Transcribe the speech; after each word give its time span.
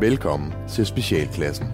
Velkommen 0.00 0.52
til 0.68 0.86
Specialklassen. 0.86 1.66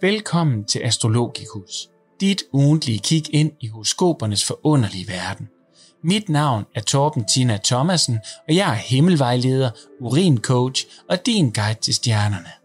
Velkommen 0.00 0.64
til 0.64 0.80
Astrologikus, 0.84 1.88
dit 2.20 2.42
ugentlige 2.52 2.98
kig 2.98 3.34
ind 3.34 3.52
i 3.60 3.68
horoskopernes 3.68 4.44
forunderlige 4.44 5.08
verden. 5.08 5.48
Mit 6.02 6.28
navn 6.28 6.64
er 6.74 6.80
Torben 6.80 7.24
Tina 7.24 7.58
Thomasen, 7.64 8.18
og 8.48 8.54
jeg 8.54 8.70
er 8.70 8.74
himmelvejleder, 8.74 9.70
urincoach 10.00 10.86
og 11.10 11.26
din 11.26 11.50
guide 11.50 11.80
til 11.80 11.94
stjernerne. 11.94 12.63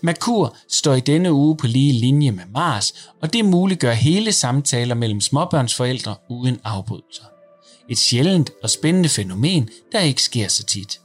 Merkur 0.00 0.56
står 0.68 0.94
i 0.94 1.00
denne 1.00 1.32
uge 1.32 1.56
på 1.56 1.66
lige 1.66 1.92
linje 1.92 2.30
med 2.30 2.44
Mars, 2.54 2.94
og 3.22 3.32
det 3.32 3.44
muliggør 3.44 3.92
hele 3.92 4.32
samtaler 4.32 4.94
mellem 4.94 5.20
småbørnsforældre 5.20 6.14
uden 6.30 6.60
afbrydelser. 6.64 7.24
Et 7.88 7.98
sjældent 7.98 8.50
og 8.62 8.70
spændende 8.70 9.08
fænomen, 9.08 9.68
der 9.92 10.00
ikke 10.00 10.22
sker 10.22 10.48
så 10.48 10.64
tit. 10.64 11.00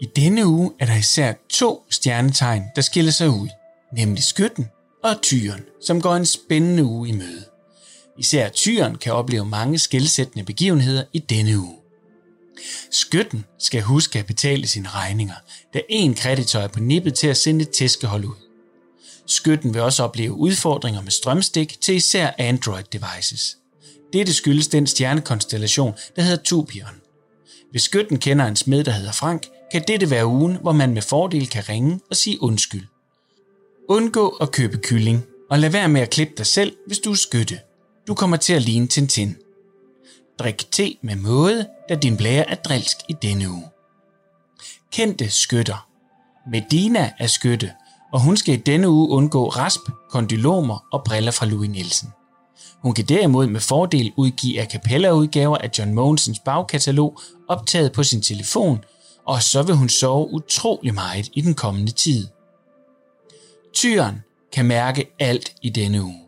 I 0.00 0.06
denne 0.16 0.46
uge 0.46 0.72
er 0.78 0.86
der 0.86 0.96
især 0.96 1.32
to 1.50 1.84
stjernetegn, 1.90 2.62
der 2.76 2.82
skiller 2.82 3.12
sig 3.12 3.28
ud, 3.28 3.48
nemlig 3.92 4.22
skytten 4.22 4.66
og 5.04 5.22
tyren, 5.22 5.60
som 5.86 6.00
går 6.00 6.16
en 6.16 6.26
spændende 6.26 6.84
uge 6.84 7.08
i 7.08 7.12
møde. 7.12 7.44
Især 8.18 8.48
tyren 8.48 8.98
kan 8.98 9.12
opleve 9.12 9.44
mange 9.44 9.78
skældsættende 9.78 10.44
begivenheder 10.44 11.04
i 11.12 11.18
denne 11.18 11.58
uge. 11.58 11.81
Skytten 12.90 13.44
skal 13.58 13.82
huske 13.82 14.18
at 14.18 14.26
betale 14.26 14.66
sine 14.66 14.88
regninger, 14.88 15.34
da 15.74 15.80
en 15.88 16.14
kreditor 16.14 16.60
er 16.60 16.68
på 16.68 16.80
nippet 16.80 17.14
til 17.14 17.26
at 17.26 17.36
sende 17.36 17.62
et 17.62 17.70
tæskehold 17.70 18.24
ud. 18.24 18.34
Skytten 19.26 19.74
vil 19.74 19.82
også 19.82 20.02
opleve 20.02 20.32
udfordringer 20.32 21.02
med 21.02 21.10
strømstik 21.10 21.80
til 21.80 21.94
især 21.94 22.30
Android-devices. 22.38 23.58
Dette 24.12 24.32
skyldes 24.32 24.68
den 24.68 24.86
stjernekonstellation, 24.86 25.94
der 26.16 26.22
hedder 26.22 26.42
Tupion. 26.42 27.00
Hvis 27.70 27.82
skytten 27.82 28.18
kender 28.18 28.46
en 28.46 28.56
smed, 28.56 28.84
der 28.84 28.92
hedder 28.92 29.12
Frank, 29.12 29.48
kan 29.72 29.84
dette 29.88 30.10
være 30.10 30.26
ugen, 30.26 30.56
hvor 30.56 30.72
man 30.72 30.94
med 30.94 31.02
fordel 31.02 31.48
kan 31.48 31.68
ringe 31.68 32.00
og 32.10 32.16
sige 32.16 32.42
undskyld. 32.42 32.86
Undgå 33.88 34.28
at 34.28 34.52
købe 34.52 34.78
kylling, 34.82 35.24
og 35.50 35.58
lad 35.58 35.70
være 35.70 35.88
med 35.88 36.00
at 36.00 36.10
klippe 36.10 36.34
dig 36.36 36.46
selv, 36.46 36.76
hvis 36.86 36.98
du 36.98 37.10
er 37.10 37.14
skytte. 37.14 37.58
Du 38.08 38.14
kommer 38.14 38.36
til 38.36 38.52
at 38.52 38.62
ligne 38.62 38.86
Tintin. 38.86 39.36
Drik 40.38 40.66
te 40.70 40.96
med 41.02 41.16
måde, 41.16 41.68
da 41.88 41.94
din 41.94 42.16
blære 42.16 42.50
er 42.50 42.54
drilsk 42.54 42.96
i 43.08 43.12
denne 43.22 43.50
uge. 43.50 43.64
Kendte 44.92 45.30
skytter. 45.30 45.88
Medina 46.50 47.12
er 47.18 47.26
skytte, 47.26 47.72
og 48.12 48.20
hun 48.20 48.36
skal 48.36 48.54
i 48.54 48.56
denne 48.56 48.88
uge 48.88 49.08
undgå 49.08 49.48
rasp, 49.48 49.80
kondylomer 50.10 50.86
og 50.92 51.04
briller 51.04 51.32
fra 51.32 51.46
Louis 51.46 51.70
Nielsen. 51.70 52.08
Hun 52.82 52.94
kan 52.94 53.04
derimod 53.04 53.46
med 53.46 53.60
fordel 53.60 54.12
udgive 54.16 54.60
a 54.60 54.64
cappella-udgaver 54.64 55.56
af 55.56 55.70
John 55.78 55.94
Mogensens 55.94 56.38
bagkatalog 56.38 57.20
optaget 57.48 57.92
på 57.92 58.02
sin 58.02 58.22
telefon, 58.22 58.84
og 59.26 59.42
så 59.42 59.62
vil 59.62 59.74
hun 59.74 59.88
sove 59.88 60.28
utrolig 60.30 60.94
meget 60.94 61.28
i 61.32 61.40
den 61.40 61.54
kommende 61.54 61.92
tid. 61.92 62.28
Tyren 63.74 64.22
kan 64.52 64.64
mærke 64.66 65.14
alt 65.18 65.54
i 65.62 65.68
denne 65.68 66.02
uge. 66.02 66.21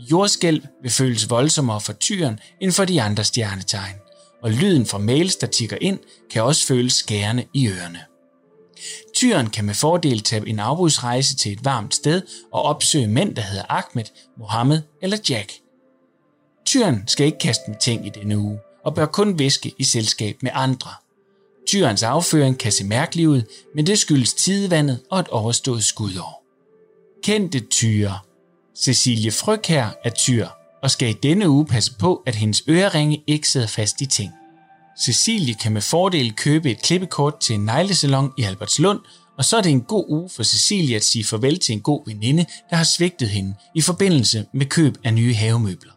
Jordskælv 0.00 0.62
vil 0.82 0.90
føles 0.90 1.30
voldsommere 1.30 1.80
for 1.80 1.92
tyren 1.92 2.38
end 2.60 2.72
for 2.72 2.84
de 2.84 3.02
andre 3.02 3.24
stjernetegn, 3.24 3.96
og 4.42 4.50
lyden 4.50 4.86
fra 4.86 4.98
mails, 4.98 5.36
der 5.36 5.46
tigger 5.46 5.78
ind, 5.80 5.98
kan 6.30 6.42
også 6.42 6.66
føles 6.66 6.92
skærende 6.92 7.44
i 7.54 7.68
ørerne. 7.68 7.98
Tyren 9.14 9.50
kan 9.50 9.64
med 9.64 9.74
fordel 9.74 10.20
tage 10.20 10.48
en 10.48 10.58
afbudsrejse 10.58 11.36
til 11.36 11.52
et 11.52 11.64
varmt 11.64 11.94
sted 11.94 12.22
og 12.52 12.62
opsøge 12.62 13.08
mænd, 13.08 13.36
der 13.36 13.42
hedder 13.42 13.64
Ahmed, 13.68 14.04
Mohammed 14.38 14.82
eller 15.02 15.18
Jack. 15.30 15.52
Tyren 16.66 17.02
skal 17.06 17.26
ikke 17.26 17.38
kaste 17.38 17.62
med 17.68 17.76
ting 17.80 18.06
i 18.06 18.10
denne 18.10 18.38
uge, 18.38 18.58
og 18.84 18.94
bør 18.94 19.06
kun 19.06 19.38
viske 19.38 19.72
i 19.78 19.84
selskab 19.84 20.42
med 20.42 20.50
andre. 20.54 20.90
Tyrens 21.66 22.02
afføring 22.02 22.58
kan 22.58 22.72
se 22.72 22.84
mærkelig 22.84 23.28
ud, 23.28 23.42
men 23.74 23.86
det 23.86 23.98
skyldes 23.98 24.34
tidevandet 24.34 25.02
og 25.10 25.20
et 25.20 25.28
overstået 25.28 25.84
skudår. 25.84 26.44
Kendte 27.22 27.60
tyre 27.60 28.18
Cecilie 28.76 29.30
Frøkær 29.30 29.88
er 30.04 30.10
tyr 30.10 30.48
og 30.82 30.90
skal 30.90 31.10
i 31.10 31.12
denne 31.12 31.50
uge 31.50 31.66
passe 31.66 31.92
på, 31.98 32.22
at 32.26 32.34
hendes 32.34 32.62
øreringe 32.68 33.22
ikke 33.26 33.48
sidder 33.48 33.66
fast 33.66 34.00
i 34.00 34.06
ting. 34.06 34.32
Cecilie 35.00 35.54
kan 35.54 35.72
med 35.72 35.82
fordel 35.82 36.32
købe 36.36 36.70
et 36.70 36.82
klippekort 36.82 37.40
til 37.40 37.54
en 37.54 37.64
neglesalon 37.64 38.32
i 38.38 38.42
Albertslund, 38.42 38.98
og 39.38 39.44
så 39.44 39.56
er 39.56 39.60
det 39.60 39.72
en 39.72 39.80
god 39.80 40.04
uge 40.08 40.30
for 40.30 40.42
Cecilie 40.42 40.96
at 40.96 41.04
sige 41.04 41.24
farvel 41.24 41.58
til 41.58 41.72
en 41.72 41.80
god 41.80 42.02
veninde, 42.06 42.46
der 42.70 42.76
har 42.76 42.84
svigtet 42.84 43.28
hende 43.28 43.54
i 43.74 43.80
forbindelse 43.80 44.46
med 44.54 44.66
køb 44.66 44.98
af 45.04 45.14
nye 45.14 45.34
havemøbler. 45.34 45.92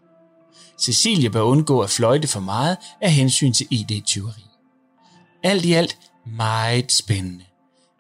Cecilie 0.82 1.30
bør 1.30 1.42
undgå 1.42 1.80
at 1.80 1.90
fløjte 1.90 2.28
for 2.28 2.40
meget 2.40 2.78
af 3.02 3.12
hensyn 3.12 3.54
til 3.54 3.68
ID-tyveri. 3.70 4.46
Alt 5.44 5.66
i 5.66 5.74
alt 5.74 5.98
meget 6.38 6.92
spændende. 6.92 7.46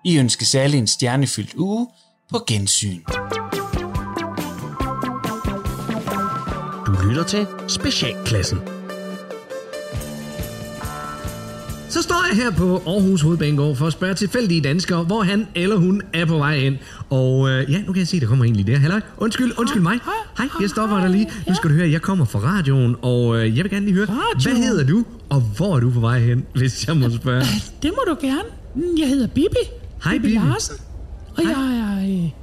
I 0.06 0.18
ønsker 0.18 0.46
særlig 0.46 0.78
en 0.78 0.88
stjernefyldt 0.88 1.54
uge 1.56 1.88
på 2.30 2.44
gensyn. 2.48 3.02
Lytter 7.08 7.24
til 7.24 7.46
Specialklassen. 7.68 8.60
Så 11.90 12.02
står 12.02 12.26
jeg 12.30 12.44
her 12.44 12.52
på 12.52 12.82
Aarhus 12.88 13.22
Hovedbanegård 13.22 13.76
for 13.76 13.88
at 13.88 13.94
spørge 13.94 14.14
tilfældige 14.14 14.62
danskere, 14.62 15.04
hvor 15.04 15.22
han 15.22 15.48
eller 15.56 15.76
hun 15.76 16.02
er 16.14 16.26
på 16.26 16.38
vej 16.38 16.60
hen. 16.60 16.78
Og 17.10 17.50
øh, 17.50 17.72
ja, 17.72 17.82
nu 17.82 17.94
kan 17.94 18.00
jeg 18.00 18.08
se, 18.08 18.20
der 18.20 18.28
kommer 18.28 18.46
egentlig 18.46 18.68
der. 18.68 18.78
Halløj, 18.78 19.02
undskyld, 19.18 19.52
undskyld 19.58 19.82
mig. 19.82 20.00
Hej, 20.38 20.48
jeg 20.62 20.70
stopper 20.70 21.00
dig 21.00 21.10
lige. 21.10 21.32
Nu 21.48 21.56
skal 21.56 21.70
du 21.70 21.76
høre, 21.76 21.90
jeg 21.92 22.02
kommer 22.02 22.26
fra 22.26 22.40
radioen, 22.40 22.96
og 23.02 23.38
øh, 23.38 23.58
jeg 23.58 23.64
vil 23.64 23.72
gerne 23.72 23.86
lige 23.86 23.96
høre, 23.96 24.08
hvad 24.44 24.56
hedder 24.56 24.86
du, 24.86 25.04
og 25.30 25.42
hvor 25.42 25.76
er 25.76 25.80
du 25.80 25.90
på 25.92 26.00
vej 26.00 26.20
hen, 26.20 26.46
hvis 26.56 26.88
jeg 26.88 26.98
må 26.98 27.10
spørge? 27.10 27.44
Det 27.84 27.92
må 27.92 28.14
du 28.14 28.28
gerne. 28.28 28.50
Jeg 28.98 29.08
hedder 29.08 29.28
Bibi. 29.28 29.64
Hej, 30.04 30.18
Bibi. 30.18 30.34
Larsen. 30.34 30.76
Og 31.38 31.44
Hej. 31.44 31.52
jeg 31.52 31.78
er 31.78 32.24
øh, 32.24 32.43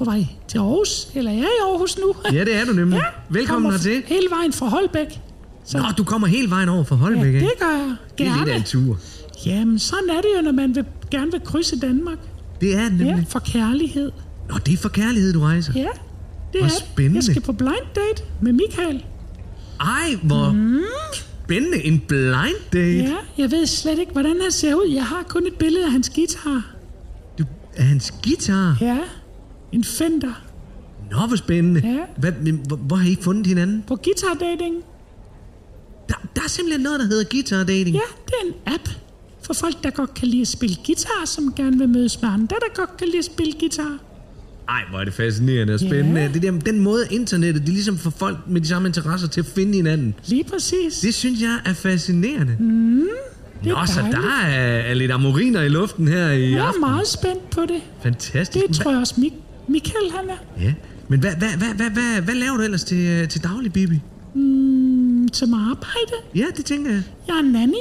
på 0.00 0.04
vej 0.04 0.26
til 0.48 0.58
Aarhus. 0.58 1.08
Eller 1.14 1.30
jeg 1.30 1.40
er 1.40 1.44
i 1.44 1.70
Aarhus 1.70 1.98
nu. 1.98 2.14
Ja, 2.32 2.44
det 2.44 2.54
er 2.56 2.64
du 2.64 2.72
nemlig. 2.72 2.96
Ja, 2.96 3.02
Velkommen 3.30 3.70
hertil. 3.72 4.02
Hele 4.06 4.26
vejen 4.30 4.52
fra 4.52 4.66
Holbæk. 4.68 5.20
Så, 5.64 5.78
Nå, 5.78 5.84
du 5.98 6.04
kommer 6.04 6.28
hele 6.28 6.50
vejen 6.50 6.68
over 6.68 6.84
fra 6.84 6.96
ja, 6.96 7.00
Holbæk, 7.02 7.26
ikke? 7.34 7.40
det 7.40 7.50
gør 7.60 7.66
jeg 7.66 7.96
Det 8.18 8.26
er 8.26 8.30
lidt 8.30 8.40
af 8.40 8.46
gerne. 8.46 8.56
en 8.58 8.62
tur. 8.62 8.98
Jamen, 9.46 9.78
sådan 9.78 10.10
er 10.10 10.20
det 10.20 10.28
jo, 10.36 10.42
når 10.42 10.52
man 10.52 10.74
vil, 10.74 10.84
gerne 11.10 11.30
vil 11.32 11.40
krydse 11.44 11.80
Danmark. 11.80 12.18
Det 12.60 12.74
er 12.74 12.88
det 12.88 13.00
Ja, 13.00 13.04
nemlig. 13.04 13.26
for 13.28 13.38
kærlighed. 13.38 14.12
Nå, 14.48 14.54
det 14.66 14.74
er 14.74 14.78
for 14.78 14.88
kærlighed, 14.88 15.32
du 15.32 15.40
rejser. 15.40 15.72
Ja, 15.76 15.80
det 16.52 16.60
Hvor 16.60 16.64
er 16.64 16.68
spændende. 16.68 17.16
Jeg 17.16 17.24
skal 17.24 17.42
på 17.42 17.52
blind 17.52 17.86
date 17.94 18.22
med 18.40 18.52
Michael. 18.52 19.04
Ej, 19.80 20.16
hvor 20.22 20.52
Mm. 20.52 20.80
spændende. 21.44 21.84
En 21.84 21.98
blind 22.08 22.56
date. 22.72 22.96
Ja, 22.98 23.16
jeg 23.38 23.50
ved 23.50 23.66
slet 23.66 23.98
ikke, 23.98 24.12
hvordan 24.12 24.36
han 24.42 24.50
ser 24.52 24.74
ud. 24.74 24.90
Jeg 24.94 25.04
har 25.04 25.22
kun 25.28 25.46
et 25.46 25.54
billede 25.54 25.84
af 25.84 25.92
hans 25.92 26.10
guitar. 26.14 26.66
Du, 27.38 27.44
er 27.76 27.82
hans 27.82 28.14
guitar? 28.24 28.76
Ja, 28.80 28.98
en 29.72 29.84
Fender. 29.84 30.42
Nå, 31.10 31.26
hvor 31.26 31.36
spændende. 31.36 31.80
Ja. 31.84 31.98
Hvad, 32.16 32.32
men, 32.42 32.60
hvor, 32.66 32.76
hvor 32.76 32.96
har 32.96 33.08
I 33.10 33.16
fundet 33.20 33.46
hinanden? 33.46 33.84
På 33.86 33.96
guitar 33.96 34.34
dating. 34.40 34.74
Der, 36.08 36.14
der 36.36 36.42
er 36.44 36.48
simpelthen 36.48 36.82
noget, 36.82 37.00
der 37.00 37.06
hedder 37.06 37.24
guitar 37.30 37.64
dating. 37.64 37.88
Ja, 37.96 38.00
det 38.26 38.34
er 38.42 38.46
en 38.46 38.74
app 38.74 38.88
for 39.42 39.54
folk, 39.54 39.82
der 39.84 39.90
godt 39.90 40.14
kan 40.14 40.28
lide 40.28 40.40
at 40.42 40.48
spille 40.48 40.76
guitar, 40.86 41.22
som 41.26 41.52
gerne 41.56 41.78
vil 41.78 41.88
mødes 41.88 42.22
med 42.22 42.30
andre, 42.30 42.56
der 42.60 42.74
godt 42.74 42.96
kan 42.96 43.06
lide 43.06 43.18
at 43.18 43.24
spille 43.24 43.52
guitar. 43.60 43.98
Ej, 44.68 44.80
hvor 44.90 44.98
er 45.00 45.04
det 45.04 45.14
fascinerende 45.14 45.74
og 45.74 45.80
spændende. 45.80 46.20
Ja. 46.20 46.28
Det 46.28 46.42
der, 46.42 46.50
den 46.50 46.80
måde, 46.80 47.06
internettet, 47.10 47.62
det 47.62 47.68
er 47.68 47.72
ligesom 47.72 47.98
for 47.98 48.10
folk 48.10 48.36
med 48.48 48.60
de 48.60 48.66
samme 48.68 48.88
interesser 48.88 49.28
til 49.28 49.40
at 49.40 49.46
finde 49.46 49.72
hinanden. 49.74 50.14
Lige 50.26 50.44
præcis. 50.44 51.00
Det 51.02 51.14
synes 51.14 51.40
jeg 51.42 51.58
er 51.64 51.72
fascinerende. 51.72 52.56
Mm, 52.60 53.08
det 53.64 53.70
er 53.70 53.74
Nå, 53.80 53.86
så 53.86 54.00
dejligt. 54.00 54.16
der 54.16 54.30
er, 54.46 54.78
er 54.90 54.94
lidt 54.94 55.10
amoriner 55.10 55.62
i 55.62 55.68
luften 55.68 56.08
her 56.08 56.30
i 56.30 56.50
Jeg 56.50 56.58
er 56.58 56.64
aften. 56.64 56.80
meget 56.80 57.06
spændt 57.08 57.50
på 57.50 57.60
det. 57.60 57.80
Fantastisk. 58.02 58.66
Det 58.68 58.76
tror 58.76 58.90
jeg 58.90 59.00
også, 59.00 59.14
Mik- 59.18 59.34
Michael 59.70 60.10
han 60.16 60.30
er. 60.30 60.62
Ja. 60.64 60.74
Men 61.08 61.20
hvad, 61.20 61.30
hvad, 61.38 61.48
hvad, 61.48 61.68
hvad, 61.74 61.90
hvad, 61.90 62.22
hvad 62.22 62.34
laver 62.34 62.56
du 62.56 62.62
ellers 62.62 62.84
til, 62.84 62.98
øh, 63.06 63.28
til 63.28 63.42
daglig, 63.44 63.72
Bibi? 63.72 64.00
Mm, 64.34 65.28
som 65.32 65.54
arbejde. 65.54 66.12
Ja, 66.34 66.44
det 66.56 66.64
tænker 66.64 66.90
jeg. 66.90 67.02
Jeg 67.28 67.36
er 67.38 67.42
nanny 67.42 67.74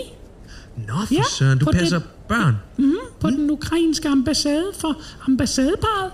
Nå, 0.88 0.94
for 1.08 1.14
Ja, 1.14 1.22
søren, 1.38 1.58
du 1.60 1.66
passer 1.66 2.00
det- 2.00 2.08
børn. 2.30 2.56
mm, 2.78 2.94
på 3.20 3.28
mm. 3.30 3.36
den 3.36 3.52
ukrainske 3.52 4.08
ambassade 4.10 4.66
for 4.80 5.02
ambassadeparet. 5.28 6.12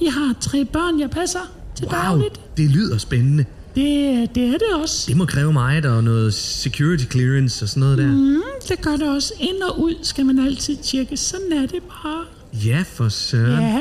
De 0.00 0.10
har 0.10 0.34
tre 0.40 0.64
børn, 0.64 1.00
jeg 1.00 1.10
passer 1.10 1.50
til 1.76 1.86
Wow, 1.86 1.94
dagligt. 1.94 2.40
det 2.56 2.70
lyder 2.70 2.98
spændende. 2.98 3.44
Det, 3.74 4.34
det 4.34 4.42
er 4.48 4.52
det 4.52 4.62
også. 4.82 5.04
Det 5.08 5.16
må 5.16 5.24
kræve 5.24 5.52
meget 5.52 5.86
og 5.86 6.04
noget 6.04 6.34
security 6.34 7.04
clearance 7.10 7.64
og 7.64 7.68
sådan 7.68 7.80
noget 7.80 7.98
der. 7.98 8.06
Mm, 8.06 8.42
det 8.68 8.80
gør 8.82 8.96
det 8.96 9.08
også. 9.08 9.32
Ind 9.40 9.62
og 9.62 9.80
ud 9.82 9.94
skal 10.02 10.26
man 10.26 10.38
altid 10.38 10.76
tjekke. 10.76 11.16
Sådan 11.16 11.52
er 11.52 11.60
det 11.66 11.82
bare. 11.82 12.24
Ja, 12.66 12.84
for 12.86 13.08
søren. 13.08 13.62
Ja, 13.62 13.80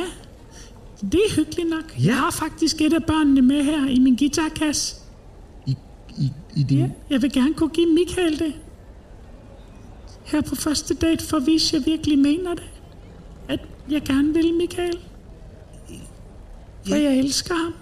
det 1.02 1.20
er 1.30 1.36
hyggeligt 1.36 1.70
nok. 1.70 2.00
Ja. 2.00 2.06
Jeg 2.06 2.18
har 2.18 2.32
faktisk 2.32 2.82
et 2.82 2.94
af 2.94 3.04
børnene 3.04 3.42
med 3.42 3.64
her 3.64 3.88
i 3.88 4.00
min 4.00 4.16
guitarkasse. 4.16 4.96
I, 5.68 5.76
i, 6.18 6.32
i 6.56 6.64
din... 6.64 6.78
Ja, 6.78 6.90
jeg 7.10 7.22
vil 7.22 7.32
gerne 7.32 7.54
kunne 7.54 7.70
give 7.70 7.94
Michael 7.94 8.40
det. 8.40 8.54
Her 10.26 10.42
på 10.42 10.56
første 10.56 10.94
date, 10.94 11.28
for 11.28 11.38
at 11.38 11.46
vise, 11.46 11.78
at 11.78 11.82
jeg 11.82 11.92
virkelig 11.92 12.20
mener 12.20 12.54
det. 12.54 12.70
At 13.48 13.60
jeg 13.90 14.02
gerne 14.02 14.34
vil, 14.34 14.54
Michael. 14.54 14.98
For 16.88 16.96
jeg 16.96 17.18
elsker 17.18 17.56
ham. 17.56 17.74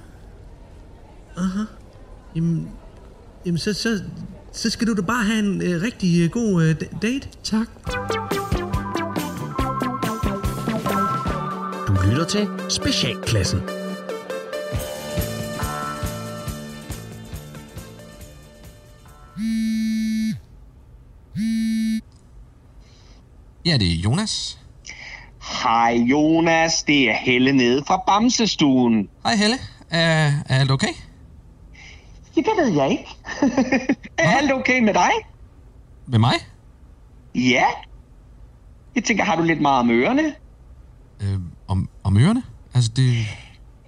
Jamen, 2.36 2.70
jamen 3.46 3.58
så, 3.58 3.74
så, 3.74 4.00
så 4.52 4.70
skal 4.70 4.88
du 4.88 4.96
da 4.96 5.02
bare 5.02 5.24
have 5.24 5.40
en 5.40 5.62
øh, 5.62 5.82
rigtig 5.82 6.24
øh, 6.24 6.30
god 6.30 6.64
øh, 6.64 6.76
date. 7.02 7.28
Tak. 7.44 7.68
Lytter 12.10 12.26
til 12.26 12.48
Specialklassen. 12.70 13.62
Ja, 23.66 23.78
det 23.78 23.88
er 23.88 23.96
Jonas. 24.04 24.60
Hej 25.64 25.94
Jonas, 25.94 26.84
det 26.84 27.10
er 27.10 27.14
Helle 27.14 27.52
nede 27.52 27.84
fra 27.88 28.04
Bamsestuen. 28.08 29.10
Hej 29.24 29.36
Helle. 29.36 29.56
Er, 29.90 30.32
er 30.50 30.60
alt 30.60 30.72
okay? 30.72 30.94
Ja, 32.36 32.42
det 32.42 32.52
ved 32.58 32.74
jeg 32.76 32.92
ikke. 32.92 33.08
er 34.18 34.38
alt 34.38 34.52
okay 34.52 34.80
med 34.80 34.94
dig? 34.94 35.12
Med 36.06 36.20
mig? 36.20 36.34
Ja. 37.36 37.66
Jeg 38.96 39.04
tænker, 39.04 39.24
har 39.24 39.36
du 39.36 39.44
lidt 39.44 39.62
meget 39.62 39.80
om 39.80 39.90
ørerne? 39.90 40.34
Om, 42.10 42.18
ørerne? 42.18 42.44
Altså, 42.74 42.92
det... 42.96 43.14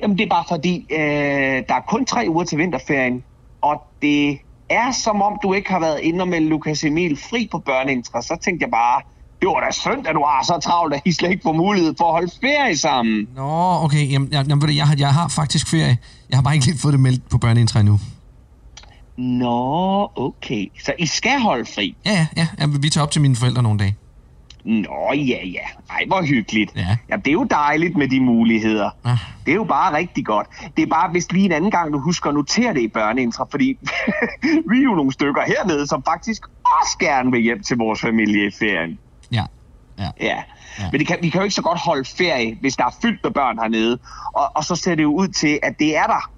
Jamen, 0.01 0.17
det 0.17 0.23
er 0.25 0.29
bare 0.29 0.43
fordi, 0.47 0.85
øh, 0.91 1.63
der 1.69 1.75
er 1.75 1.85
kun 1.87 2.05
tre 2.05 2.25
uger 2.29 2.43
til 2.43 2.57
vinterferien, 2.57 3.23
og 3.61 3.83
det 4.01 4.37
er 4.69 4.91
som 4.91 5.21
om, 5.21 5.39
du 5.43 5.53
ikke 5.53 5.69
har 5.71 5.79
været 5.79 5.99
inde 5.99 6.21
og 6.21 6.27
melde 6.27 6.47
Lukas 6.47 6.83
Emil 6.83 7.17
fri 7.29 7.47
på 7.51 7.59
børneintra. 7.59 8.21
Så 8.21 8.37
tænkte 8.43 8.63
jeg 8.63 8.71
bare, 8.71 9.01
det 9.39 9.47
var 9.47 9.59
da 9.65 9.71
synd, 9.71 10.07
at 10.07 10.15
du 10.15 10.23
har 10.23 10.43
så 10.43 10.59
travlt, 10.63 10.93
at 10.93 11.01
I 11.05 11.11
slet 11.11 11.31
ikke 11.31 11.43
får 11.43 11.53
mulighed 11.53 11.93
for 11.97 12.05
at 12.05 12.11
holde 12.11 12.31
ferie 12.41 12.77
sammen. 12.77 13.27
Nå, 13.35 13.83
okay. 13.83 14.11
Jamen, 14.11 14.29
jeg, 14.31 14.45
jamen, 14.49 14.75
jeg, 14.75 14.87
har, 14.87 14.95
jeg 14.99 15.13
har 15.13 15.27
faktisk 15.27 15.67
ferie. 15.67 15.97
Jeg 16.29 16.37
har 16.37 16.43
bare 16.43 16.53
ikke 16.53 16.65
lige 16.65 16.77
fået 16.77 16.91
det 16.91 16.99
meldt 16.99 17.29
på 17.29 17.37
børneintra 17.37 17.79
endnu. 17.79 17.99
Nå, 19.17 20.11
okay. 20.15 20.71
Så 20.85 20.93
I 20.99 21.05
skal 21.05 21.39
holde 21.39 21.65
fri? 21.75 21.95
Ja, 22.05 22.27
ja, 22.37 22.47
ja. 22.59 22.65
Vi 22.81 22.89
tager 22.89 23.05
op 23.05 23.11
til 23.11 23.21
mine 23.21 23.35
forældre 23.35 23.63
nogle 23.63 23.79
dage. 23.79 23.95
Nå, 24.65 25.13
ja, 25.13 25.45
ja. 25.45 25.65
Ej, 25.89 26.03
hvor 26.07 26.21
hyggeligt. 26.21 26.71
Ja. 26.75 26.97
ja 27.09 27.15
det 27.15 27.27
er 27.27 27.31
jo 27.31 27.43
dejligt 27.43 27.97
med 27.97 28.07
de 28.07 28.19
muligheder. 28.19 28.89
Ah. 29.03 29.17
Det 29.45 29.51
er 29.51 29.55
jo 29.55 29.63
bare 29.63 29.97
rigtig 29.97 30.25
godt. 30.25 30.47
Det 30.77 30.83
er 30.83 30.87
bare, 30.87 31.09
hvis 31.11 31.31
lige 31.31 31.45
en 31.45 31.51
anden 31.51 31.71
gang, 31.71 31.93
du 31.93 31.99
husker 31.99 32.29
at 32.29 32.35
notere 32.35 32.73
det 32.73 32.81
i 32.81 32.87
børneintra, 32.87 33.45
fordi 33.51 33.77
vi 34.69 34.77
er 34.77 34.83
jo 34.83 34.95
nogle 34.95 35.11
stykker 35.11 35.41
hernede, 35.47 35.87
som 35.87 36.03
faktisk 36.03 36.43
også 36.63 36.97
gerne 36.99 37.31
vil 37.31 37.41
hjem 37.41 37.63
til 37.63 37.77
vores 37.77 38.01
familie 38.01 38.47
i 38.47 38.51
ferien. 38.59 38.99
Ja. 39.31 39.43
Ja. 39.97 40.03
Ja. 40.03 40.25
Ja. 40.27 40.43
ja. 40.79 40.89
Men 40.91 40.99
det 40.99 41.07
kan, 41.07 41.17
vi 41.21 41.29
kan 41.29 41.39
jo 41.39 41.43
ikke 41.43 41.55
så 41.55 41.61
godt 41.61 41.79
holde 41.79 42.05
ferie, 42.17 42.57
hvis 42.61 42.75
der 42.75 42.85
er 42.85 42.95
fyldt 43.01 43.19
med 43.23 43.31
børn 43.31 43.59
hernede. 43.59 43.99
Og, 44.33 44.51
og 44.55 44.63
så 44.63 44.75
ser 44.75 44.95
det 44.95 45.03
jo 45.03 45.13
ud 45.13 45.27
til, 45.27 45.59
at 45.63 45.79
det 45.79 45.97
er 45.97 46.07
der. 46.07 46.31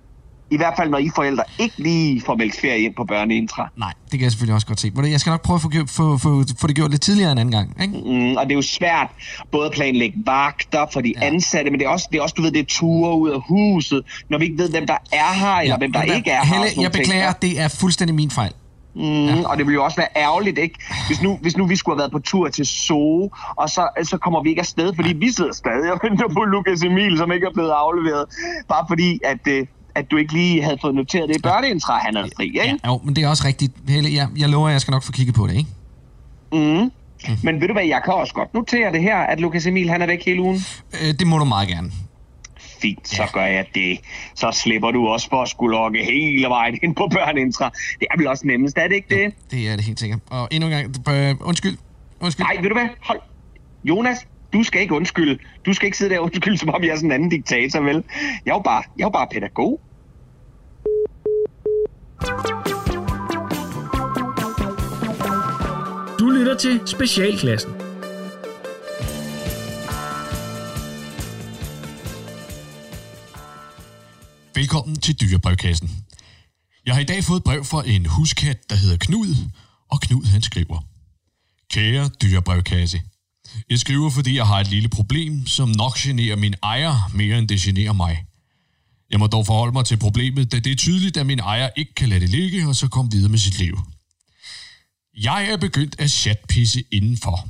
I 0.52 0.58
hvert 0.58 0.74
fald, 0.78 0.90
når 0.90 0.98
I 0.98 1.10
forældre 1.16 1.44
ikke 1.60 1.76
lige 1.78 2.22
får 2.26 2.36
meldt 2.36 2.60
ferie 2.62 2.80
ind 2.80 2.96
på 2.96 3.04
børneintra. 3.04 3.70
Nej, 3.78 3.94
det 4.04 4.12
kan 4.12 4.22
jeg 4.22 4.32
selvfølgelig 4.32 4.56
også 4.56 4.68
godt 4.68 4.80
se. 4.80 4.90
Du, 4.90 5.02
Jeg 5.02 5.20
skal 5.20 5.32
nok 5.32 5.42
prøve 5.42 5.56
at 5.56 5.62
få, 5.62 5.70
få, 5.88 6.18
få, 6.18 6.44
få 6.60 6.68
det 6.68 6.76
gjort 6.76 6.92
lidt 6.92 7.02
tidligere 7.02 7.32
en 7.32 7.38
anden 7.38 7.52
gang, 7.52 7.82
ikke? 7.82 7.94
Mm, 7.94 8.36
og 8.36 8.44
det 8.46 8.52
er 8.52 8.56
jo 8.56 8.62
svært 8.62 9.08
både 9.52 9.66
at 9.66 9.72
planlægge 9.72 10.18
vagter 10.26 10.86
for 10.94 11.02
de 11.02 11.14
ja. 11.22 11.26
ansatte, 11.26 11.72
men 11.72 11.80
det 11.80 11.86
er, 11.86 11.90
også, 11.90 12.08
det 12.12 12.18
er 12.18 12.22
også, 12.22 12.36
du 12.38 12.42
ved, 12.42 12.52
det 12.52 12.60
er 12.60 12.66
ture 12.66 13.18
ud 13.18 13.30
af 13.30 13.42
huset, 13.48 14.02
når 14.30 14.38
vi 14.38 14.46
ikke 14.46 14.58
ved, 14.58 14.70
hvem 14.70 14.88
der 14.88 14.98
er 15.12 15.34
her, 15.34 15.56
eller 15.56 15.78
hvem 15.78 15.92
der 15.92 16.06
du 16.06 16.12
ikke 16.12 16.32
er 16.32 16.46
her. 16.46 16.54
Helle, 16.54 16.66
jeg 16.66 16.76
nogle 16.76 16.90
ting. 16.90 17.04
beklager, 17.04 17.32
det 17.32 17.62
er 17.62 17.68
fuldstændig 17.68 18.16
min 18.16 18.32
fejl. 18.32 18.54
Mm, 18.96 19.26
ja. 19.26 19.48
Og 19.48 19.58
det 19.58 19.66
ville 19.66 19.76
jo 19.76 19.84
også 19.84 19.98
være 19.98 20.08
ærgerligt, 20.16 20.58
ikke? 20.58 20.76
Hvis 21.08 21.22
nu, 21.22 21.38
hvis 21.42 21.58
nu 21.58 21.68
vi 21.68 21.76
skulle 21.76 21.96
have 21.96 22.00
været 22.00 22.12
på 22.12 22.20
tur 22.20 22.48
til 22.48 22.66
Zoo, 22.66 23.32
og 23.56 23.70
så, 23.70 23.88
så 24.04 24.18
kommer 24.18 24.44
vi 24.44 24.50
ikke 24.50 24.60
afsted, 24.60 24.94
fordi 24.96 25.14
vi 25.14 25.32
sidder 25.32 25.54
stadig 25.54 25.92
og 25.92 26.00
venter 26.04 26.28
på 26.28 26.44
Lukas 26.44 26.84
Emil, 26.84 27.18
som 27.18 27.32
ikke 27.32 27.46
er 27.46 27.54
blevet 27.54 27.72
afleveret. 27.72 28.26
Bare 28.70 28.86
fordi, 28.90 29.20
at, 29.24 29.48
øh, 29.48 29.66
at 29.96 30.12
du 30.12 30.18
ikke 30.18 30.34
lige 30.34 30.64
havde 30.64 30.78
fået 30.82 30.96
noteret 30.96 31.30
det 31.30 31.36
i 31.36 31.42
børneintra, 31.42 31.98
han 31.98 32.16
havde 32.16 32.30
fri, 32.36 32.46
ikke? 32.46 32.60
Ja, 32.84 32.90
jo, 32.90 33.02
men 33.04 33.16
det 33.16 33.24
er 33.24 33.28
også 33.28 33.44
rigtigt. 33.48 33.74
Helle, 33.88 34.14
jeg, 34.14 34.28
jeg 34.38 34.50
lover, 34.50 34.68
at 34.68 34.74
jeg 34.74 34.82
skal 34.82 34.92
nok 34.92 35.04
få 35.04 35.12
kigget 35.12 35.36
på 35.36 35.48
det, 35.48 35.56
ikke? 35.58 35.70
Mm. 36.52 36.92
Men 37.44 37.62
ved 37.62 37.68
du 37.68 37.74
hvad, 37.74 37.86
jeg 37.86 38.02
kan 38.06 38.14
også 38.14 38.34
godt 38.34 38.54
notere 38.54 38.92
det 38.92 39.02
her, 39.02 39.18
at 39.18 39.40
Lukas 39.40 39.66
Emil 39.68 39.90
han 39.90 40.02
er 40.02 40.06
væk 40.06 40.26
hele 40.26 40.42
ugen. 40.42 40.60
Øh, 40.94 41.14
det 41.20 41.28
må 41.28 41.38
du 41.38 41.46
meget 41.46 41.68
gerne. 41.68 41.92
Fint, 42.82 43.08
så 43.08 43.24
gør 43.34 43.46
jeg 43.46 43.66
det. 43.76 44.00
Så 44.36 44.52
slipper 44.52 44.92
du 44.92 45.08
også 45.08 45.30
for 45.30 45.42
at 45.42 45.50
skulle 45.50 45.78
logge 45.78 46.06
hele 46.06 46.48
vejen 46.48 46.80
ind 46.84 46.96
på 46.96 47.08
børneintra. 47.12 47.72
Det 48.00 48.08
er 48.12 48.18
vel 48.18 48.28
også 48.28 48.48
nemmest, 48.48 48.78
er 48.78 48.88
det 48.88 48.96
ikke 48.96 49.16
det? 49.16 49.34
Det 49.52 49.70
er 49.70 49.76
det 49.76 49.86
helt 49.86 50.00
sikkert. 50.00 50.20
Og 50.30 50.48
endnu 50.52 50.70
en 50.70 50.72
gang, 50.72 51.10
øh, 51.10 51.36
undskyld. 51.42 51.78
Undskyld. 52.20 52.46
Nej, 52.46 52.62
ved 52.62 52.70
du 52.70 52.76
hvad? 52.76 52.88
Hold. 53.02 53.20
Jonas, 53.84 54.18
du 54.54 54.64
skal 54.64 54.82
ikke 54.82 54.94
undskylde. 54.94 55.40
Du 55.66 55.74
skal 55.74 55.86
ikke 55.86 55.98
sidde 55.98 56.14
der 56.14 56.20
og 56.20 56.26
undskylde, 56.26 56.58
som 56.58 56.70
om 56.70 56.84
jeg 56.84 56.90
er 56.90 56.96
sådan 56.96 57.08
en 57.08 57.12
anden 57.12 57.30
diktator, 57.30 57.80
vel? 57.80 58.04
Jeg 58.46 58.52
er 58.52 58.56
jo 58.56 58.62
bare, 58.62 58.84
jeg 58.98 59.04
er 59.04 59.06
jo 59.06 59.10
bare 59.10 59.28
pædagog. 59.32 59.82
Du 66.20 66.30
lytter 66.30 66.58
til 66.58 66.82
Specialklassen. 66.86 67.72
Velkommen 74.56 74.96
til 74.96 75.22
Dyrebrevkassen. 75.22 75.90
Jeg 76.86 76.94
har 76.94 77.02
i 77.02 77.06
dag 77.06 77.24
fået 77.24 77.38
et 77.38 77.44
brev 77.44 77.64
fra 77.64 77.84
en 77.88 78.06
huskat, 78.06 78.70
der 78.70 78.76
hedder 78.76 78.98
Knud, 78.98 79.50
og 79.92 80.02
Knud 80.02 80.26
han 80.26 80.42
skriver. 80.42 80.80
Kære 81.74 82.10
Dyrebrevkasse. 82.22 83.02
Jeg 83.70 83.80
skriver, 83.80 84.10
fordi 84.10 84.36
jeg 84.36 84.48
har 84.48 84.60
et 84.60 84.68
lille 84.68 84.90
problem, 84.90 85.48
som 85.48 85.70
nok 85.70 85.96
generer 85.98 86.36
min 86.36 86.56
ejer 86.64 87.12
mere 87.14 87.40
end 87.40 87.48
det 87.48 87.60
generer 87.60 87.94
mig. 87.94 88.26
Jeg 89.12 89.20
må 89.20 89.28
dog 89.28 89.46
forholde 89.46 89.74
mig 89.74 89.86
til 89.86 89.98
problemet, 89.98 90.52
da 90.52 90.60
det 90.60 90.72
er 90.72 90.76
tydeligt, 90.76 91.18
at 91.18 91.26
min 91.26 91.40
ejer 91.40 91.70
ikke 91.78 91.94
kan 91.94 92.10
lade 92.10 92.20
det 92.20 92.30
ligge, 92.30 92.68
og 92.68 92.76
så 92.76 92.88
komme 92.88 93.12
videre 93.12 93.30
med 93.30 93.40
sit 93.40 93.60
liv. 93.60 93.80
Jeg 95.18 95.48
er 95.52 95.58
begyndt 95.58 95.96
at 96.00 96.12
chatpisse 96.12 96.84
indenfor. 96.92 97.50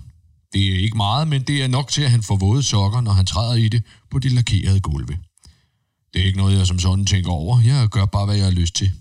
Det 0.54 0.68
er 0.68 0.80
ikke 0.80 0.98
meget, 0.98 1.28
men 1.28 1.44
det 1.44 1.64
er 1.64 1.68
nok 1.68 1.92
til, 1.92 2.02
at 2.02 2.12
han 2.12 2.24
får 2.24 2.36
våde 2.36 2.64
sokker, 2.64 3.02
når 3.02 3.12
han 3.12 3.26
træder 3.26 3.54
i 3.56 3.68
det 3.68 3.84
på 4.12 4.20
det 4.20 4.32
lakerede 4.32 4.80
gulve. 4.80 5.18
Det 6.14 6.22
er 6.22 6.26
ikke 6.26 6.38
noget, 6.38 6.58
jeg 6.58 6.68
som 6.68 6.80
sådan 6.80 7.06
tænker 7.06 7.32
over. 7.32 7.62
Jeg 7.62 7.88
gør 7.88 8.06
bare, 8.06 8.26
hvad 8.26 8.36
jeg 8.36 8.46
har 8.46 8.52
lyst 8.52 8.76
til. 8.76 8.92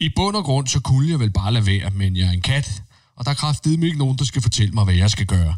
I 0.00 0.08
bund 0.16 0.36
og 0.36 0.44
grund, 0.44 0.66
så 0.66 0.80
kunne 0.80 1.10
jeg 1.10 1.20
vel 1.20 1.30
bare 1.30 1.52
lade 1.52 1.66
være, 1.66 1.90
men 1.90 2.16
jeg 2.16 2.28
er 2.28 2.32
en 2.32 2.40
kat, 2.40 2.82
og 3.16 3.24
der 3.24 3.30
er 3.30 3.34
kraftedeme 3.34 3.86
ikke 3.86 3.98
nogen, 3.98 4.18
der 4.18 4.24
skal 4.24 4.42
fortælle 4.42 4.72
mig, 4.74 4.84
hvad 4.84 4.94
jeg 4.94 5.10
skal 5.10 5.26
gøre. 5.26 5.56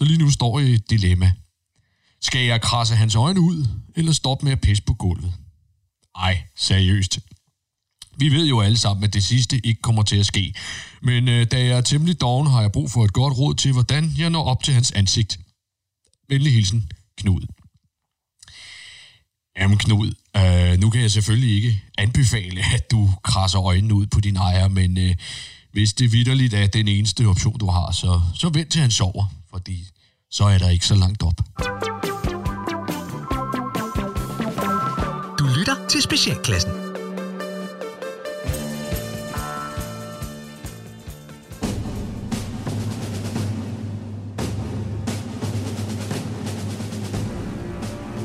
Så 0.00 0.04
lige 0.04 0.18
nu 0.18 0.30
står 0.30 0.58
jeg 0.58 0.68
i 0.68 0.74
et 0.74 0.90
dilemma. 0.90 1.32
Skal 2.20 2.46
jeg 2.46 2.60
krasse 2.60 2.96
hans 2.96 3.14
øjne 3.14 3.40
ud, 3.40 3.68
eller 3.96 4.12
stoppe 4.12 4.44
med 4.44 4.52
at 4.52 4.60
pisse 4.60 4.82
på 4.82 4.94
gulvet? 4.94 5.32
Ej, 6.16 6.42
seriøst. 6.56 7.18
Vi 8.16 8.28
ved 8.28 8.46
jo 8.46 8.60
alle 8.60 8.78
sammen, 8.78 9.04
at 9.04 9.14
det 9.14 9.24
sidste 9.24 9.66
ikke 9.66 9.82
kommer 9.82 10.02
til 10.02 10.16
at 10.16 10.26
ske. 10.26 10.54
Men 11.02 11.28
øh, 11.28 11.46
da 11.50 11.58
jeg 11.58 11.76
er 11.76 11.80
temmelig 11.80 12.20
doven, 12.20 12.46
har 12.46 12.60
jeg 12.60 12.72
brug 12.72 12.90
for 12.90 13.04
et 13.04 13.12
godt 13.12 13.38
råd 13.38 13.54
til, 13.54 13.72
hvordan 13.72 14.12
jeg 14.18 14.30
når 14.30 14.44
op 14.44 14.62
til 14.62 14.74
hans 14.74 14.92
ansigt. 14.92 15.38
Venlig 16.28 16.52
hilsen, 16.52 16.90
Knud. 17.16 17.46
Jamen 19.56 19.78
Knud, 19.78 20.14
øh, 20.36 20.80
nu 20.80 20.90
kan 20.90 21.02
jeg 21.02 21.10
selvfølgelig 21.10 21.54
ikke 21.54 21.82
anbefale, 21.98 22.62
at 22.74 22.90
du 22.90 23.10
krasser 23.22 23.60
øjnene 23.60 23.94
ud 23.94 24.06
på 24.06 24.20
din 24.20 24.36
ejer, 24.36 24.68
men 24.68 24.98
øh, 24.98 25.14
hvis 25.72 25.92
det 25.92 26.12
vidderligt 26.12 26.54
er 26.54 26.66
den 26.66 26.88
eneste 26.88 27.26
option, 27.26 27.58
du 27.58 27.66
har, 27.66 27.92
så, 27.92 28.20
så 28.34 28.48
vent 28.48 28.72
til 28.72 28.80
han 28.80 28.90
sover, 28.90 29.24
fordi 29.50 29.86
så 30.30 30.44
er 30.44 30.58
der 30.58 30.68
ikke 30.68 30.86
så 30.86 30.94
langt 30.94 31.22
op. 31.22 31.40
Du 35.38 35.44
lytter 35.58 35.88
til 35.88 36.02
Specialklassen. 36.02 36.70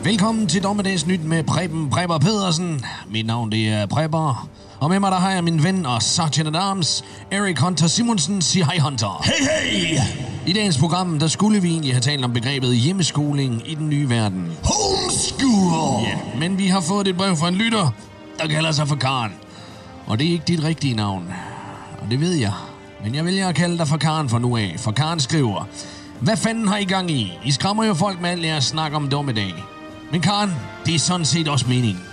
Velkommen 0.03 0.47
til 0.47 0.63
Dommedags 0.63 1.07
Nyt 1.07 1.23
med 1.23 1.43
Preben 1.43 1.89
Prepper 1.89 2.17
Pedersen. 2.17 2.81
Mit 3.09 3.25
navn 3.25 3.51
det 3.51 3.67
er 3.67 3.85
Prepper. 3.85 4.49
Og 4.79 4.89
med 4.89 4.99
mig 4.99 5.11
der 5.11 5.17
har 5.17 5.31
jeg 5.31 5.43
min 5.43 5.63
ven 5.63 5.85
og 5.85 6.01
Sergeant 6.01 6.55
at 6.55 6.55
Arms, 6.55 7.03
Erik 7.31 7.59
Hunter 7.59 7.87
Simonsen. 7.87 8.41
Sig 8.41 8.65
hej 8.65 8.79
Hunter. 8.79 9.23
Hey 9.25 9.71
hey! 9.71 9.99
I 10.47 10.53
dagens 10.53 10.77
program, 10.77 11.19
der 11.19 11.27
skulle 11.27 11.61
vi 11.61 11.69
egentlig 11.69 11.93
have 11.93 12.01
talt 12.01 12.25
om 12.25 12.33
begrebet 12.33 12.75
hjemmeskoling 12.75 13.71
i 13.71 13.75
den 13.75 13.89
nye 13.89 14.09
verden. 14.09 14.51
Homeschool! 14.63 16.03
Ja, 16.03 16.39
men 16.39 16.57
vi 16.57 16.67
har 16.67 16.81
fået 16.81 17.07
et 17.07 17.17
brev 17.17 17.35
fra 17.35 17.47
en 17.47 17.55
lytter, 17.55 17.91
der 18.39 18.47
kalder 18.47 18.71
sig 18.71 18.87
for 18.87 18.95
Karen. 18.95 19.31
Og 20.07 20.19
det 20.19 20.27
er 20.27 20.31
ikke 20.31 20.43
dit 20.47 20.63
rigtige 20.63 20.95
navn. 20.95 21.33
Og 22.01 22.11
det 22.11 22.21
ved 22.21 22.33
jeg. 22.33 22.53
Men 23.03 23.15
jeg 23.15 23.25
vælger 23.25 23.47
at 23.47 23.55
kalde 23.55 23.77
dig 23.77 23.87
for 23.87 23.97
Karen 23.97 24.29
for 24.29 24.39
nu 24.39 24.57
af, 24.57 24.75
for 24.77 24.91
Karen 24.91 25.19
skriver... 25.19 25.67
Hvad 26.19 26.37
fanden 26.37 26.67
har 26.67 26.77
I 26.77 26.83
gang 26.83 27.11
i? 27.11 27.33
I 27.45 27.51
skræmmer 27.51 27.83
jo 27.83 27.93
folk 27.93 28.21
med 28.21 28.29
alt 28.29 28.45
jeres 28.45 28.65
snak 28.65 28.93
om 28.93 29.09
dommedag. 29.09 29.53
Men 30.11 30.21
Karen, 30.21 30.51
det 30.85 30.95
er 30.95 30.99
sådan 30.99 31.25
set 31.25 31.47
også 31.47 31.65
meningen. 31.67 32.03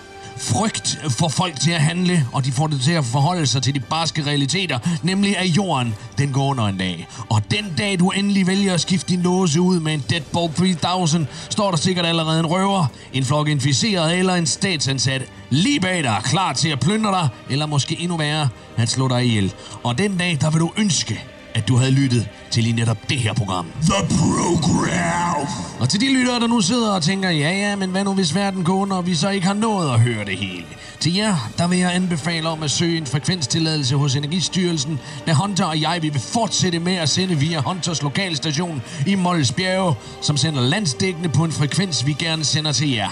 Frygt 0.43 0.99
får 1.09 1.29
folk 1.29 1.61
til 1.61 1.71
at 1.71 1.81
handle, 1.81 2.27
og 2.33 2.45
de 2.45 2.53
får 2.53 2.67
det 2.67 2.81
til 2.81 2.93
at 2.93 3.05
forholde 3.05 3.47
sig 3.47 3.63
til 3.63 3.75
de 3.75 3.81
barske 3.81 4.27
realiteter, 4.27 4.79
nemlig 5.03 5.39
at 5.39 5.47
jorden, 5.47 5.95
den 6.19 6.33
går 6.33 6.47
under 6.47 6.67
en 6.67 6.79
dag. 6.79 7.09
Og 7.31 7.43
den 7.51 7.75
dag, 7.79 7.99
du 7.99 8.11
endelig 8.11 8.47
vælger 8.47 8.75
at 8.75 8.81
skifte 8.81 9.09
din 9.09 9.23
låse 9.23 9.61
ud 9.61 9.81
med 9.81 9.95
en 9.95 10.05
Deadbolt 10.11 10.57
3000, 10.57 11.27
står 11.51 11.71
der 11.71 11.79
sikkert 11.79 12.07
allerede 12.07 12.41
en 12.41 12.47
røver, 12.47 12.87
en 13.13 13.25
flok 13.25 13.49
inficeret 13.49 14.19
eller 14.19 14.35
en 14.35 14.47
statsansat 14.47 15.23
lige 15.51 15.81
bag 15.81 16.03
dig, 16.03 16.21
klar 16.25 16.53
til 16.53 16.69
at 16.69 16.81
plyndre 16.81 17.11
dig, 17.11 17.29
eller 17.51 17.67
måske 17.67 18.01
endnu 18.01 18.17
værre, 18.17 18.49
at 18.77 18.89
slå 18.89 19.09
dig 19.09 19.25
ihjel. 19.25 19.55
Og 19.83 19.99
den 19.99 20.17
dag, 20.17 20.39
der 20.41 20.51
vil 20.51 20.61
du 20.61 20.71
ønske, 20.77 21.25
at 21.55 21.69
du 21.69 21.77
havde 21.77 21.91
lyttet 21.91 22.29
til 22.51 22.63
lige 22.63 22.77
netop 22.77 22.99
det 23.09 23.19
her 23.19 23.33
program. 23.33 23.67
The 23.83 24.17
Program! 24.17 25.47
Og 25.81 25.89
til 25.89 26.01
de 26.01 26.15
lyttere, 26.19 26.41
der 26.41 26.47
nu 26.47 26.61
sidder 26.61 26.91
og 26.91 27.03
tænker, 27.03 27.31
ja 27.31 27.51
ja, 27.51 27.77
men 27.77 27.91
hvad 27.91 28.05
nu 28.05 28.15
hvis 28.15 28.35
verden 28.35 28.65
går 28.65 28.75
under, 28.75 28.97
og 28.97 29.07
vi 29.07 29.15
så 29.15 29.31
ikke 29.31 29.47
har 29.47 29.55
nået 29.55 29.91
at 29.95 30.01
høre 30.01 30.25
det 30.25 30.39
hele? 30.39 30.65
Til 31.01 31.15
jer, 31.15 31.51
der 31.59 31.69
vil 31.69 31.79
jeg 31.79 31.95
anbefale 31.95 32.49
om 32.49 32.63
at 32.63 32.71
søge 32.71 32.97
en 32.97 33.07
frekvenstilladelse 33.07 33.97
hos 33.97 34.17
Energistyrelsen, 34.17 35.01
da 35.27 35.33
Hunter 35.33 35.65
og 35.65 35.81
jeg 35.81 35.99
vi 36.03 36.09
vil 36.09 36.21
fortsætte 36.21 36.79
med 36.79 36.95
at 36.95 37.09
sende 37.09 37.35
via 37.35 37.61
Hunters 37.61 38.03
lokalstation 38.03 38.83
i 39.07 39.15
Mols 39.15 39.53
Bjerge, 39.53 39.95
som 40.23 40.37
sender 40.37 40.61
landsdækkende 40.61 41.29
på 41.29 41.45
en 41.45 41.53
frekvens, 41.53 42.07
vi 42.07 42.13
gerne 42.13 42.45
sender 42.45 42.73
til 42.73 42.91
jer. 42.91 43.11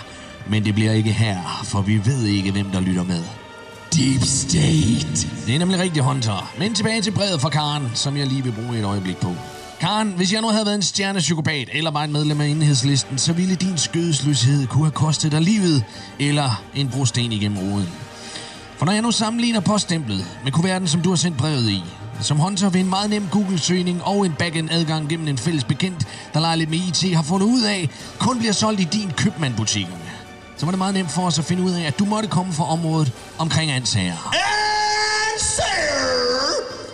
Men 0.48 0.64
det 0.64 0.74
bliver 0.74 0.92
ikke 0.92 1.12
her, 1.12 1.64
for 1.64 1.80
vi 1.80 2.04
ved 2.04 2.24
ikke, 2.24 2.52
hvem 2.52 2.70
der 2.70 2.80
lytter 2.80 3.04
med. 3.04 3.39
Deep 3.96 4.22
State. 4.22 5.28
Det 5.46 5.54
er 5.54 5.58
nemlig 5.58 5.78
rigtig 5.78 6.02
Hunter. 6.02 6.52
Men 6.58 6.74
tilbage 6.74 7.02
til 7.02 7.10
brevet 7.10 7.40
fra 7.40 7.48
Karen, 7.48 7.90
som 7.94 8.16
jeg 8.16 8.26
lige 8.26 8.44
vil 8.44 8.52
bruge 8.52 8.78
et 8.78 8.84
øjeblik 8.84 9.16
på. 9.16 9.34
Karen, 9.80 10.12
hvis 10.16 10.32
jeg 10.32 10.40
nu 10.40 10.48
havde 10.48 10.66
været 10.66 10.76
en 10.76 10.82
stjernepsykopat 10.82 11.68
eller 11.72 11.90
bare 11.90 12.04
en 12.04 12.12
medlem 12.12 12.40
af 12.40 12.46
enhedslisten, 12.46 13.18
så 13.18 13.32
ville 13.32 13.54
din 13.54 13.78
skødesløshed 13.78 14.66
kunne 14.66 14.84
have 14.84 14.90
kostet 14.90 15.32
dig 15.32 15.40
livet 15.40 15.84
eller 16.18 16.62
en 16.74 16.88
brosten 16.88 17.32
igennem 17.32 17.58
roden. 17.58 17.88
For 18.76 18.86
når 18.86 18.92
jeg 18.92 19.02
nu 19.02 19.10
sammenligner 19.10 19.60
poststemplet 19.60 20.26
med 20.44 20.52
kuverten, 20.52 20.88
som 20.88 21.02
du 21.02 21.08
har 21.08 21.16
sendt 21.16 21.38
brevet 21.38 21.70
i, 21.70 21.82
som 22.20 22.36
Hunter 22.36 22.70
ved 22.70 22.80
en 22.80 22.90
meget 22.90 23.10
nem 23.10 23.28
Google-søgning 23.30 24.04
og 24.04 24.26
en 24.26 24.32
backend-adgang 24.38 25.08
gennem 25.08 25.28
en 25.28 25.38
fælles 25.38 25.64
bekendt, 25.64 26.06
der 26.34 26.40
leger 26.40 26.56
lidt 26.56 26.70
med 26.70 26.78
IT, 26.78 27.14
har 27.16 27.22
fundet 27.22 27.46
ud 27.46 27.62
af, 27.62 27.88
kun 28.18 28.38
bliver 28.38 28.52
solgt 28.52 28.80
i 28.80 28.84
din 28.84 29.10
købmandbutikkerne, 29.16 30.19
så 30.60 30.66
var 30.66 30.70
det 30.70 30.78
meget 30.78 30.94
nemt 30.94 31.10
for 31.10 31.22
os 31.22 31.38
at 31.38 31.44
finde 31.44 31.62
ud 31.62 31.70
af, 31.70 31.82
at 31.82 31.98
du 31.98 32.04
måtte 32.04 32.28
komme 32.28 32.52
fra 32.52 32.72
området 32.72 33.12
omkring 33.38 33.70
ansager. 33.70 34.16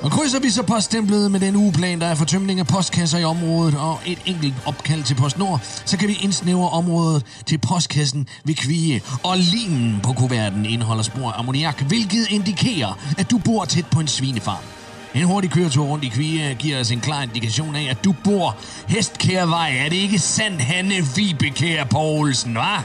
Og 0.03 0.11
krydser 0.11 0.41
vi 0.41 0.51
så 0.51 0.63
poststemplet 0.63 1.31
med 1.31 1.41
den 1.41 1.57
ugeplan, 1.57 2.01
der 2.01 2.07
er 2.07 2.15
for 2.15 2.25
tømning 2.25 2.61
af 2.61 2.67
postkasser 2.67 3.19
i 3.19 3.25
området 3.25 3.75
og 3.75 4.01
et 4.07 4.19
enkelt 4.27 4.55
opkald 4.67 5.03
til 5.03 5.15
PostNord, 5.15 5.61
så 5.85 5.97
kan 5.97 6.09
vi 6.09 6.19
indsnævre 6.21 6.69
området 6.69 7.25
til 7.47 7.59
postkassen 7.59 8.29
ved 8.45 8.55
Kvie. 8.55 9.01
Og 9.23 9.39
linen 9.39 10.01
på 10.03 10.13
kuverten 10.13 10.67
indeholder 10.67 11.03
spor 11.03 11.31
af 11.31 11.39
ammoniak, 11.39 11.81
hvilket 11.81 12.27
indikerer, 12.31 12.99
at 13.19 13.31
du 13.31 13.39
bor 13.39 13.65
tæt 13.65 13.87
på 13.87 14.01
en 14.01 14.09
svinefarm. 14.09 14.65
En 15.15 15.25
hurtig 15.25 15.51
køretur 15.51 15.85
rundt 15.85 16.05
i 16.05 16.09
Kvie 16.09 16.55
giver 16.55 16.81
os 16.81 16.91
en 16.91 17.01
klar 17.01 17.23
indikation 17.23 17.77
af, 17.77 17.87
at 17.91 18.05
du 18.05 18.15
bor 18.25 18.57
Hestkærvej. 18.89 19.77
Er 19.79 19.89
det 19.89 19.97
ikke 19.97 20.19
sandt, 20.19 20.61
Hanne 20.61 20.95
Vibekær 21.17 21.85
Poulsen, 21.85 22.57
hva'? 22.57 22.81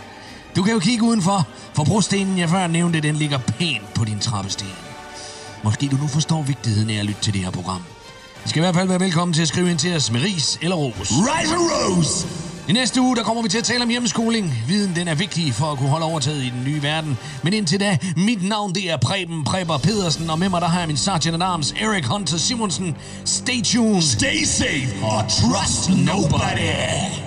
Du 0.55 0.63
kan 0.63 0.73
jo 0.73 0.79
kigge 0.79 1.03
udenfor, 1.03 1.47
for 1.73 1.83
brostenen, 1.83 2.37
jeg 2.37 2.49
før 2.49 2.67
nævnte, 2.67 3.01
den 3.01 3.15
ligger 3.15 3.37
pænt 3.37 3.93
på 3.93 4.05
din 4.05 4.19
trappesten. 4.19 4.67
Måske 5.63 5.87
du 5.87 5.95
nu 5.95 6.07
forstår 6.07 6.41
vigtigheden 6.41 6.89
af 6.89 6.99
at 6.99 7.05
lytte 7.05 7.21
til 7.21 7.33
det 7.33 7.41
her 7.41 7.51
program. 7.51 7.81
I 8.45 8.49
skal 8.49 8.59
i 8.59 8.63
hvert 8.63 8.75
fald 8.75 8.87
være 8.87 8.99
velkommen 8.99 9.33
til 9.33 9.41
at 9.41 9.47
skrive 9.47 9.71
ind 9.71 9.79
til 9.79 9.95
os 9.95 10.11
med 10.11 10.21
ris 10.21 10.59
eller 10.61 10.75
ros. 10.75 11.11
Rise 11.11 11.55
and 11.55 11.97
Rose! 11.97 12.27
I 12.69 12.73
næste 12.73 13.01
uge, 13.01 13.15
der 13.15 13.23
kommer 13.23 13.43
vi 13.43 13.49
til 13.49 13.57
at 13.57 13.63
tale 13.63 13.83
om 13.83 13.89
hjemmeskoling. 13.89 14.63
Viden, 14.67 14.95
den 14.95 15.07
er 15.07 15.15
vigtig 15.15 15.53
for 15.53 15.71
at 15.71 15.77
kunne 15.77 15.89
holde 15.89 16.05
overtaget 16.05 16.43
i 16.43 16.49
den 16.49 16.63
nye 16.63 16.83
verden. 16.83 17.17
Men 17.43 17.53
indtil 17.53 17.79
da, 17.79 17.97
mit 18.15 18.43
navn 18.43 18.75
det 18.75 18.91
er 18.91 18.97
Preben 18.97 19.43
Preber 19.43 19.77
Pedersen, 19.77 20.29
og 20.29 20.39
med 20.39 20.49
mig 20.49 20.61
der 20.61 20.67
har 20.67 20.79
jeg 20.79 20.87
min 20.87 20.97
sergeant 20.97 21.35
at 21.35 21.41
arms, 21.41 21.71
Erik 21.71 22.05
Hunter 22.05 22.37
Simonsen. 22.37 22.97
Stay 23.25 23.61
tuned. 23.63 24.01
Stay 24.01 24.43
safe 24.43 24.93
or 25.03 25.21
trust 25.21 25.89
nobody. 25.89 27.20